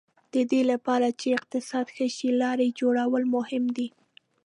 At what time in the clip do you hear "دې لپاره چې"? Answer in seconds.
0.51-1.27